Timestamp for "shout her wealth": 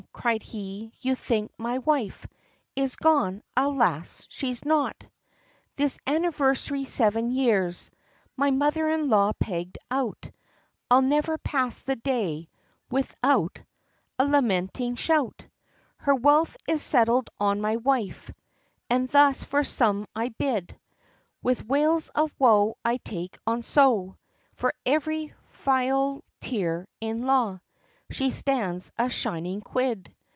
14.95-16.55